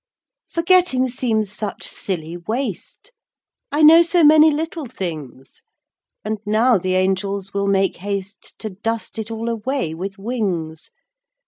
Forgetting 0.49 1.09
seems 1.09 1.51
such 1.51 1.87
silly 1.87 2.35
waste! 2.35 3.11
I 3.71 3.83
know 3.83 4.01
so 4.01 4.23
many 4.23 4.49
little 4.49 4.87
things, 4.87 5.61
And 6.25 6.39
now 6.43 6.79
the 6.79 6.95
Angels 6.95 7.53
will 7.53 7.67
make 7.67 7.97
haste 7.97 8.55
To 8.57 8.71
dust 8.71 9.19
it 9.19 9.29
all 9.29 9.47
away 9.47 9.93
with 9.93 10.17
wings! 10.17 10.89